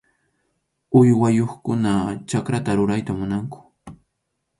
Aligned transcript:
Uywayuqkuna 0.99 1.93
chakrata 2.29 2.71
rurayta 2.77 3.11
munanku. 3.19 3.59